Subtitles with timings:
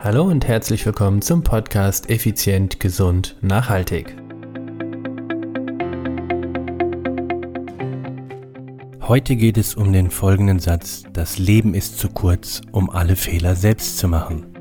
[0.00, 4.14] Hallo und herzlich willkommen zum Podcast Effizient, Gesund, Nachhaltig.
[9.00, 13.56] Heute geht es um den folgenden Satz, das Leben ist zu kurz, um alle Fehler
[13.56, 14.57] selbst zu machen.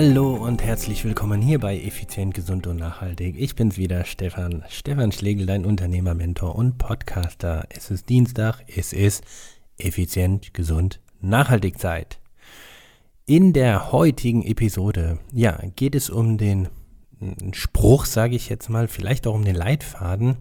[0.00, 3.34] Hallo und herzlich willkommen hier bei Effizient, Gesund und Nachhaltig.
[3.36, 4.62] Ich bin's wieder, Stefan.
[4.68, 7.66] Stefan Schlegel, dein Unternehmer, Mentor und Podcaster.
[7.68, 9.24] Es ist Dienstag, es ist
[9.76, 12.20] Effizient, Gesund, Nachhaltig Zeit.
[13.26, 16.68] In der heutigen Episode, ja, geht es um den
[17.50, 20.36] Spruch, sage ich jetzt mal, vielleicht auch um den Leitfaden.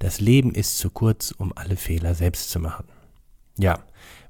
[0.00, 2.86] Das Leben ist zu kurz, um alle Fehler selbst zu machen.
[3.56, 3.78] Ja,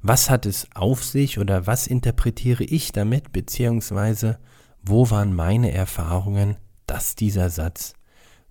[0.02, 4.38] was hat es auf sich oder was interpretiere ich damit, beziehungsweise
[4.82, 6.56] wo waren meine Erfahrungen,
[6.86, 7.94] dass dieser Satz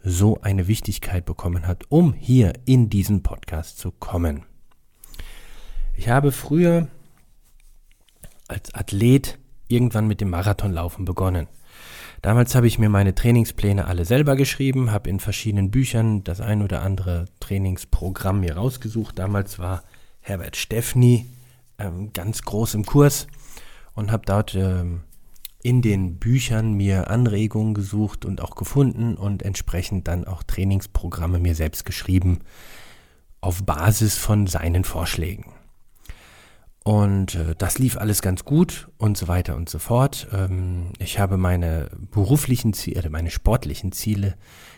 [0.03, 4.45] so eine Wichtigkeit bekommen hat, um hier in diesen Podcast zu kommen.
[5.95, 6.87] Ich habe früher
[8.47, 9.37] als Athlet
[9.67, 11.47] irgendwann mit dem Marathonlaufen begonnen.
[12.21, 16.61] Damals habe ich mir meine Trainingspläne alle selber geschrieben, habe in verschiedenen Büchern das ein
[16.61, 19.19] oder andere Trainingsprogramm mir rausgesucht.
[19.19, 19.83] Damals war
[20.23, 21.27] Herbert Steffni
[21.77, 23.27] ähm, ganz groß im Kurs
[23.93, 25.01] und habe dort ähm,
[25.61, 31.55] in den Büchern mir Anregungen gesucht und auch gefunden und entsprechend dann auch Trainingsprogramme mir
[31.55, 32.39] selbst geschrieben
[33.41, 35.45] auf Basis von seinen Vorschlägen.
[36.83, 40.27] Und äh, das lief alles ganz gut und so weiter und so fort.
[40.33, 44.35] Ähm, ich habe meine beruflichen Ziele, meine sportlichen Ziele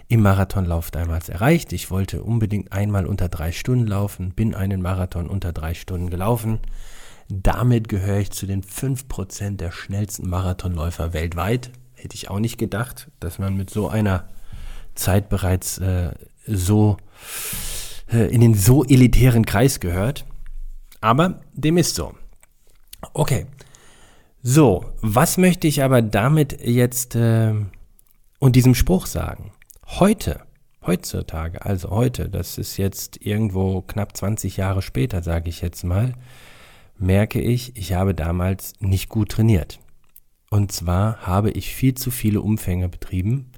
[0.08, 1.74] im Marathonlauf damals erreicht.
[1.74, 6.60] Ich wollte unbedingt einmal unter drei Stunden laufen, bin einen Marathon unter drei Stunden gelaufen.
[7.28, 11.72] Damit gehöre ich zu den fünf Prozent der schnellsten Marathonläufer weltweit.
[11.96, 14.28] Hätte ich auch nicht gedacht, dass man mit so einer
[14.94, 16.12] Zeit bereits äh,
[16.46, 16.98] so
[18.14, 20.26] äh, in den so elitären Kreis gehört.
[21.06, 22.16] Aber dem ist so.
[23.14, 23.46] Okay.
[24.42, 27.54] So, was möchte ich aber damit jetzt äh,
[28.40, 29.52] und diesem Spruch sagen?
[29.86, 30.42] Heute,
[30.84, 36.14] heutzutage, also heute, das ist jetzt irgendwo knapp 20 Jahre später, sage ich jetzt mal,
[36.98, 39.80] merke ich, ich habe damals nicht gut trainiert.
[40.50, 43.52] Und zwar habe ich viel zu viele Umfänge betrieben,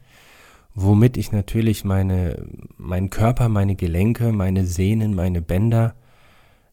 [0.76, 2.46] womit ich natürlich meine,
[2.76, 5.96] meinen Körper, meine Gelenke, meine Sehnen, meine Bänder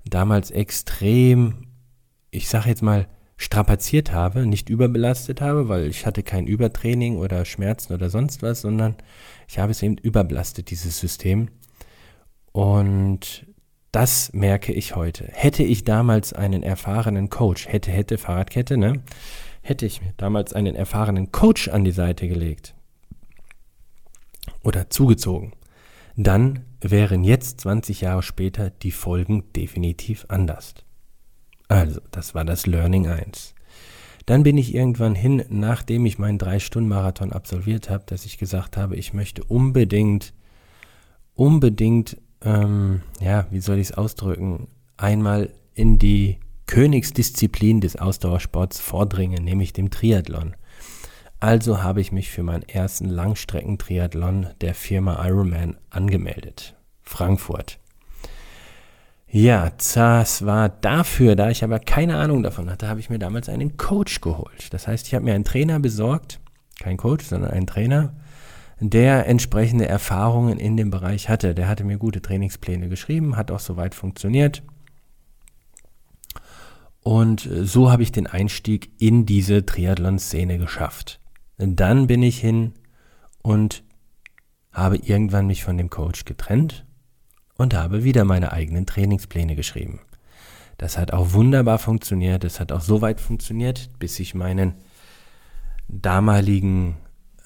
[0.04, 1.69] damals extrem,
[2.31, 7.44] ich sage jetzt mal, strapaziert habe, nicht überbelastet habe, weil ich hatte kein Übertraining oder
[7.44, 8.97] Schmerzen oder sonst was, sondern
[9.48, 11.48] ich habe es eben überbelastet, dieses System.
[12.53, 13.47] Und
[13.91, 15.28] das merke ich heute.
[15.32, 19.03] Hätte ich damals einen erfahrenen Coach, hätte, hätte Fahrradkette, ne?
[19.62, 22.75] Hätte ich mir damals einen erfahrenen Coach an die Seite gelegt
[24.62, 25.53] oder zugezogen,
[26.16, 30.75] dann wären jetzt 20 Jahre später die Folgen definitiv anders.
[31.69, 33.55] Also, das war das Learning 1.
[34.27, 38.97] Dann bin ich irgendwann hin, nachdem ich meinen 3-Stunden-Marathon absolviert habe, dass ich gesagt habe,
[38.97, 40.33] ich möchte unbedingt,
[41.34, 49.44] unbedingt, ähm, ja, wie soll ich es ausdrücken, einmal in die Königsdisziplin des Ausdauersports vordringen,
[49.44, 50.56] nämlich dem Triathlon.
[51.41, 56.74] Also habe ich mich für meinen ersten Langstreckentriathlon der Firma Ironman angemeldet.
[57.04, 57.78] Frankfurt.
[59.37, 63.48] Ja, das war dafür, da ich aber keine Ahnung davon hatte, habe ich mir damals
[63.48, 64.72] einen Coach geholt.
[64.72, 66.38] Das heißt, ich habe mir einen Trainer besorgt,
[66.78, 68.14] kein Coach, sondern einen Trainer,
[68.78, 71.54] der entsprechende Erfahrungen in dem Bereich hatte.
[71.54, 74.62] Der hatte mir gute Trainingspläne geschrieben, hat auch soweit funktioniert.
[77.03, 81.20] Und so habe ich den Einstieg in diese Triathlon-Szene geschafft.
[81.59, 82.72] Dann bin ich hin
[83.43, 83.82] und
[84.72, 86.87] habe irgendwann mich von dem Coach getrennt
[87.56, 90.00] und habe wieder meine eigenen Trainingspläne geschrieben.
[90.78, 92.44] Das hat auch wunderbar funktioniert.
[92.44, 94.75] Es hat auch so weit funktioniert, bis ich meinen
[95.88, 96.97] damaligen,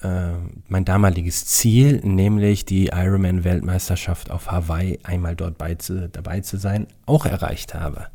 [0.01, 0.31] äh,
[0.67, 6.87] mein damaliges Ziel, nämlich die Ironman-Weltmeisterschaft auf Hawaii, einmal dort bei zu, dabei zu sein,
[7.05, 8.07] auch erreicht habe.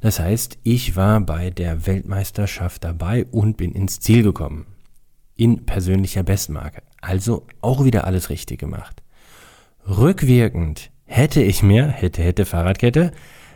[0.00, 4.66] Das heißt, ich war bei der Weltmeisterschaft dabei und bin ins Ziel gekommen
[5.38, 6.82] in persönlicher Bestmarke.
[7.00, 9.02] Also auch wieder alles richtig gemacht.
[9.86, 13.10] Rückwirkend hätte ich mir, hätte, hätte Fahrradkette,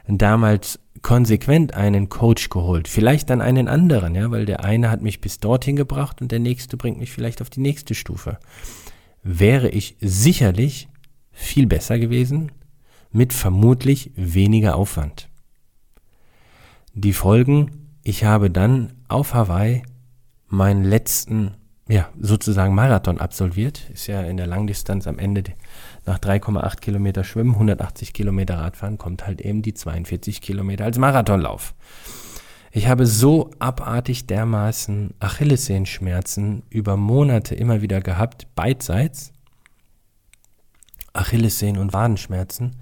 [0.09, 2.89] damals konsequent einen Coach geholt.
[2.89, 6.41] Vielleicht dann einen anderen, ja, weil der eine hat mich bis dorthin gebracht und der
[6.41, 8.39] nächste bringt mich vielleicht auf die nächste Stufe.
[9.23, 10.89] Wäre ich sicherlich
[11.31, 12.51] viel besser gewesen,
[13.11, 15.29] mit vermutlich weniger Aufwand.
[16.95, 19.83] Die Folgen, ich habe dann auf Hawaii
[20.49, 21.53] meinen letzten
[21.89, 23.91] ja, sozusagen Marathon absolviert.
[23.91, 25.43] Ist ja in der Langdistanz am Ende
[26.05, 31.75] nach 3,8 Kilometer Schwimmen, 180 Kilometer Radfahren, kommt halt eben die 42 Kilometer als Marathonlauf.
[32.73, 39.33] Ich habe so abartig dermaßen Achillessehenschmerzen über Monate immer wieder gehabt, beidseits.
[41.13, 42.77] Achillessehnen- und Wadenschmerzen,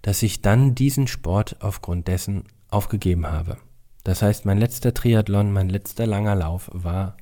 [0.00, 3.58] dass ich dann diesen Sport aufgrund dessen aufgegeben habe.
[4.04, 7.16] Das heißt, mein letzter Triathlon, mein letzter langer Lauf war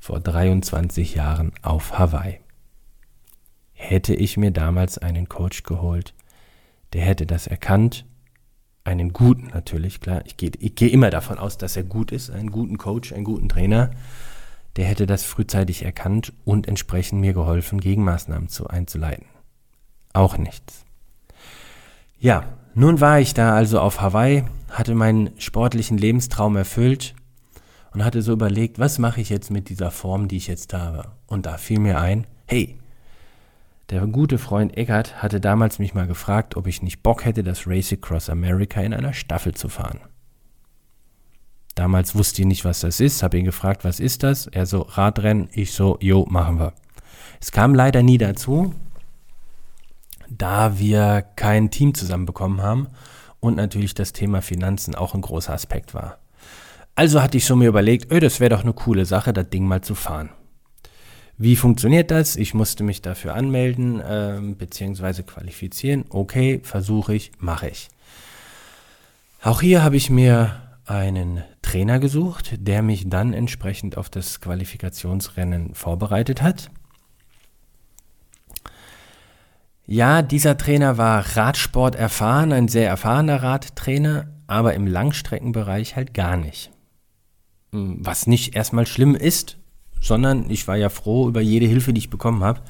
[0.00, 2.40] vor 23 Jahren auf Hawaii.
[3.84, 6.14] Hätte ich mir damals einen Coach geholt,
[6.92, 8.06] der hätte das erkannt,
[8.84, 12.30] einen guten natürlich, klar, ich gehe ich geh immer davon aus, dass er gut ist,
[12.30, 13.90] einen guten Coach, einen guten Trainer,
[14.76, 19.26] der hätte das frühzeitig erkannt und entsprechend mir geholfen, Gegenmaßnahmen zu, einzuleiten.
[20.12, 20.84] Auch nichts.
[22.20, 22.44] Ja,
[22.74, 27.16] nun war ich da also auf Hawaii, hatte meinen sportlichen Lebenstraum erfüllt
[27.92, 31.10] und hatte so überlegt, was mache ich jetzt mit dieser Form, die ich jetzt habe.
[31.26, 32.78] Und da fiel mir ein, hey,
[33.92, 37.66] der gute Freund Eckert hatte damals mich mal gefragt, ob ich nicht Bock hätte, das
[37.66, 40.00] Race Across America in einer Staffel zu fahren.
[41.74, 44.46] Damals wusste ich nicht, was das ist, habe ihn gefragt, was ist das?
[44.46, 46.72] Er so, Radrennen, ich so, jo, machen wir.
[47.38, 48.74] Es kam leider nie dazu,
[50.30, 52.88] da wir kein Team zusammenbekommen haben
[53.40, 56.16] und natürlich das Thema Finanzen auch ein großer Aspekt war.
[56.94, 59.66] Also hatte ich so mir überlegt, öh, das wäre doch eine coole Sache, das Ding
[59.66, 60.30] mal zu fahren.
[61.38, 62.36] Wie funktioniert das?
[62.36, 65.22] Ich musste mich dafür anmelden äh, bzw.
[65.22, 66.04] qualifizieren.
[66.08, 67.88] Okay, versuche ich, mache ich.
[69.42, 75.74] Auch hier habe ich mir einen Trainer gesucht, der mich dann entsprechend auf das Qualifikationsrennen
[75.74, 76.70] vorbereitet hat.
[79.86, 86.36] Ja, dieser Trainer war Radsport erfahren, ein sehr erfahrener Radtrainer, aber im Langstreckenbereich halt gar
[86.36, 86.70] nicht.
[87.72, 89.58] Hm, was nicht erstmal schlimm ist,
[90.02, 92.60] sondern ich war ja froh über jede Hilfe, die ich bekommen habe.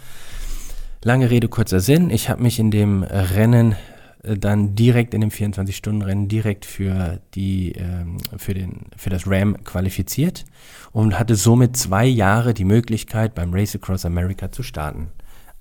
[1.02, 2.10] Lange Rede, kurzer Sinn.
[2.10, 3.74] Ich habe mich in dem Rennen
[4.22, 9.64] äh, dann direkt in dem 24-Stunden-Rennen direkt für die ähm, für den für das Ram
[9.64, 10.44] qualifiziert
[10.92, 15.08] und hatte somit zwei Jahre die Möglichkeit beim Race Across America zu starten.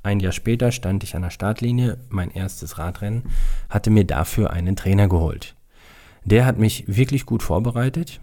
[0.03, 3.23] Ein Jahr später stand ich an der Startlinie, mein erstes Radrennen,
[3.69, 5.55] hatte mir dafür einen Trainer geholt.
[6.25, 8.19] Der hat mich wirklich gut vorbereitet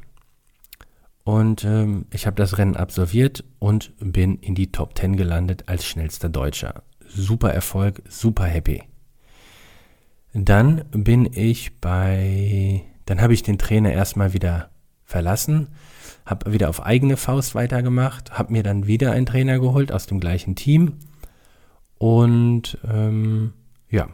[1.28, 5.84] und ähm, ich habe das Rennen absolviert und bin in die Top 10 gelandet als
[5.84, 6.84] schnellster Deutscher.
[7.06, 8.82] Super Erfolg, super happy.
[10.32, 14.70] Dann bin ich bei, dann habe ich den Trainer erstmal wieder
[15.04, 15.68] verlassen,
[16.24, 20.20] habe wieder auf eigene Faust weitergemacht, habe mir dann wieder einen Trainer geholt aus dem
[20.20, 20.94] gleichen Team
[21.98, 23.52] und ähm,
[23.90, 24.08] ja,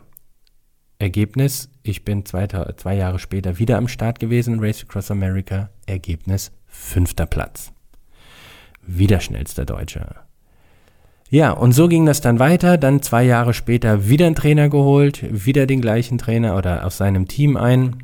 [0.98, 6.50] Ergebnis, ich bin zwei, zwei Jahre später wieder am Start gewesen, Race Across America, Ergebnis
[6.74, 7.72] fünfter Platz.
[8.82, 10.26] Wieder schnellster Deutscher.
[11.30, 12.76] Ja, und so ging das dann weiter.
[12.76, 17.28] Dann zwei Jahre später wieder einen Trainer geholt, wieder den gleichen Trainer oder aus seinem
[17.28, 17.96] Team ein.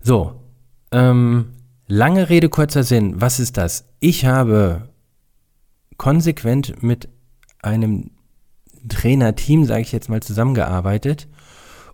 [0.00, 0.40] So,
[0.90, 1.52] ähm,
[1.86, 3.20] lange Rede, kurzer Sinn.
[3.20, 3.84] Was ist das?
[4.00, 4.88] Ich habe
[5.96, 7.08] konsequent mit
[7.60, 8.10] einem
[8.88, 11.28] Trainerteam, sage ich jetzt mal, zusammengearbeitet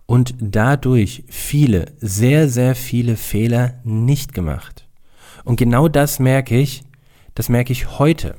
[0.05, 4.87] und dadurch viele, sehr, sehr viele Fehler nicht gemacht.
[5.43, 6.83] Und genau das merke ich,
[7.33, 8.35] das merke ich heute.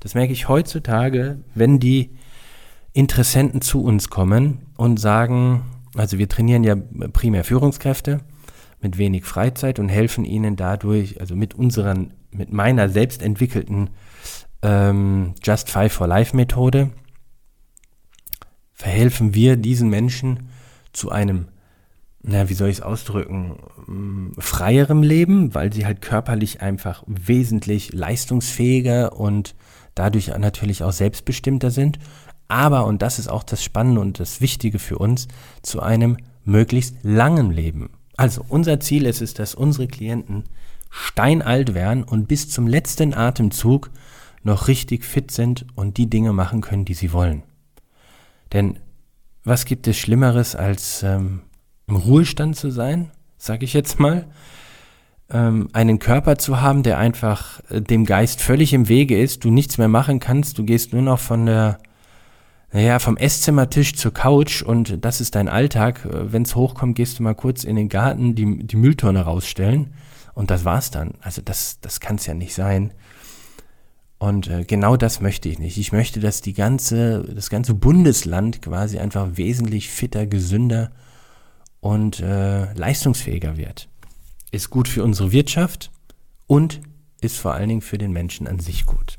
[0.00, 2.10] Das merke ich heutzutage, wenn die
[2.92, 5.62] Interessenten zu uns kommen und sagen,
[5.96, 6.76] also wir trainieren ja
[7.12, 8.20] primär Führungskräfte
[8.80, 13.90] mit wenig Freizeit und helfen ihnen dadurch, also mit unseren, mit meiner selbst entwickelten
[14.62, 16.90] ähm, Just Five for Life Methode,
[18.74, 20.50] verhelfen wir diesen Menschen
[20.94, 21.48] zu einem,
[22.22, 27.92] na, wie soll ich es ausdrücken, mm, freierem Leben, weil sie halt körperlich einfach wesentlich
[27.92, 29.54] leistungsfähiger und
[29.94, 31.98] dadurch natürlich auch selbstbestimmter sind.
[32.48, 35.28] Aber, und das ist auch das Spannende und das Wichtige für uns,
[35.62, 37.90] zu einem möglichst langen Leben.
[38.16, 40.44] Also unser Ziel ist es, dass unsere Klienten
[40.90, 43.90] steinalt werden und bis zum letzten Atemzug
[44.44, 47.42] noch richtig fit sind und die Dinge machen können, die sie wollen.
[48.52, 48.78] Denn
[49.44, 51.42] was gibt es Schlimmeres, als ähm,
[51.86, 54.26] im Ruhestand zu sein, sage ich jetzt mal?
[55.30, 59.50] Ähm, einen Körper zu haben, der einfach äh, dem Geist völlig im Wege ist, du
[59.50, 61.78] nichts mehr machen kannst, du gehst nur noch von der,
[62.72, 66.04] naja, vom Esszimmertisch zur Couch und das ist dein Alltag.
[66.04, 69.94] Äh, Wenn es hochkommt, gehst du mal kurz in den Garten, die, die Mülltonne rausstellen
[70.34, 71.12] und das war's dann.
[71.20, 72.92] Also das, das kann es ja nicht sein.
[74.18, 75.76] Und äh, genau das möchte ich nicht.
[75.76, 80.92] Ich möchte, dass die ganze, das ganze Bundesland quasi einfach wesentlich fitter, gesünder
[81.80, 83.88] und äh, leistungsfähiger wird.
[84.50, 85.90] Ist gut für unsere Wirtschaft
[86.46, 86.80] und
[87.20, 89.18] ist vor allen Dingen für den Menschen an sich gut.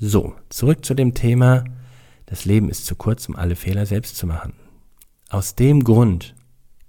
[0.00, 1.64] So, zurück zu dem Thema,
[2.26, 4.54] das Leben ist zu kurz, um alle Fehler selbst zu machen.
[5.28, 6.34] Aus dem Grund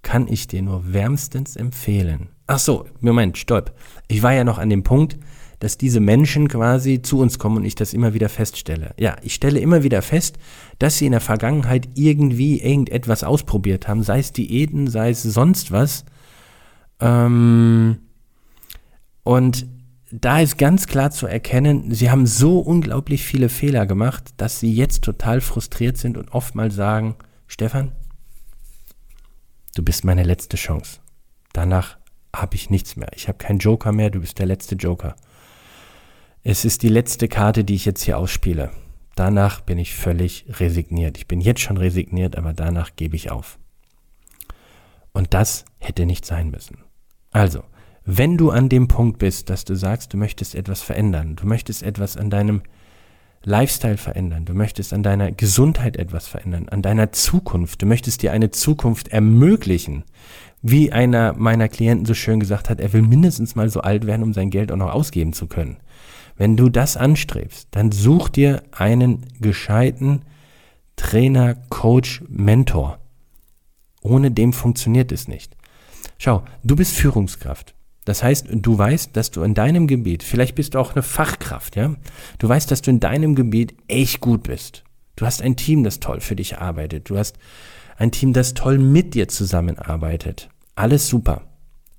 [0.02, 2.30] kann ich dir nur wärmstens empfehlen.
[2.48, 3.74] Ach so, Moment, stopp.
[4.08, 5.18] Ich war ja noch an dem Punkt,
[5.66, 8.94] dass diese Menschen quasi zu uns kommen und ich das immer wieder feststelle.
[9.00, 10.38] Ja, ich stelle immer wieder fest,
[10.78, 15.72] dass sie in der Vergangenheit irgendwie irgendetwas ausprobiert haben, sei es Diäten, sei es sonst
[15.72, 16.06] was.
[17.00, 17.98] Ähm,
[19.24, 19.66] und
[20.12, 24.72] da ist ganz klar zu erkennen, sie haben so unglaublich viele Fehler gemacht, dass sie
[24.72, 27.16] jetzt total frustriert sind und oftmals sagen,
[27.48, 27.92] Stefan,
[29.74, 31.00] du bist meine letzte Chance.
[31.54, 31.98] Danach
[32.36, 33.10] habe ich nichts mehr.
[33.16, 35.16] Ich habe keinen Joker mehr, du bist der letzte Joker.
[36.48, 38.70] Es ist die letzte Karte, die ich jetzt hier ausspiele.
[39.16, 41.18] Danach bin ich völlig resigniert.
[41.18, 43.58] Ich bin jetzt schon resigniert, aber danach gebe ich auf.
[45.12, 46.78] Und das hätte nicht sein müssen.
[47.32, 47.64] Also,
[48.04, 51.82] wenn du an dem Punkt bist, dass du sagst, du möchtest etwas verändern, du möchtest
[51.82, 52.62] etwas an deinem
[53.44, 58.32] Lifestyle verändern, du möchtest an deiner Gesundheit etwas verändern, an deiner Zukunft, du möchtest dir
[58.32, 60.04] eine Zukunft ermöglichen,
[60.62, 64.22] wie einer meiner Klienten so schön gesagt hat, er will mindestens mal so alt werden,
[64.22, 65.78] um sein Geld auch noch ausgeben zu können.
[66.38, 70.22] Wenn du das anstrebst, dann such dir einen gescheiten
[70.96, 73.00] Trainer, Coach, Mentor.
[74.02, 75.56] Ohne dem funktioniert es nicht.
[76.18, 77.76] Schau, du bist Führungskraft.
[78.06, 81.76] Das heißt, du weißt, dass du in deinem Gebiet, vielleicht bist du auch eine Fachkraft,
[81.76, 81.96] ja?
[82.38, 84.84] Du weißt, dass du in deinem Gebiet echt gut bist.
[85.16, 87.10] Du hast ein Team, das toll für dich arbeitet.
[87.10, 87.40] Du hast
[87.98, 90.50] ein Team, das toll mit dir zusammenarbeitet.
[90.76, 91.42] Alles super.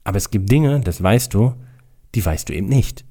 [0.04, 1.54] Aber es gibt Dinge, das weißt du,
[2.14, 3.04] die weißt du eben nicht.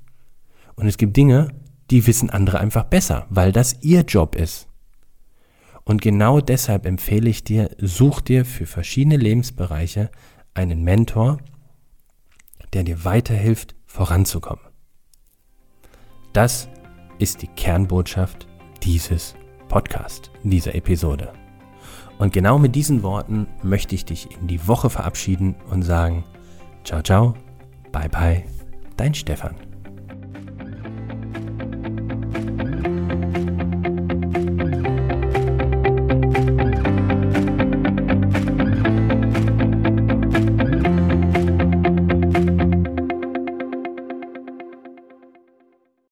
[0.75, 1.49] Und es gibt Dinge,
[1.89, 4.67] die wissen andere einfach besser, weil das ihr Job ist.
[5.83, 10.09] Und genau deshalb empfehle ich dir, such dir für verschiedene Lebensbereiche
[10.53, 11.37] einen Mentor,
[12.73, 14.65] der dir weiterhilft, voranzukommen.
[16.33, 16.67] Das
[17.19, 18.47] ist die Kernbotschaft
[18.83, 19.35] dieses
[19.69, 21.31] Podcast, dieser Episode.
[22.17, 26.23] Und genau mit diesen Worten möchte ich dich in die Woche verabschieden und sagen,
[26.83, 27.35] ciao, ciao,
[27.91, 28.43] bye, bye,
[28.97, 29.74] dein Stefan.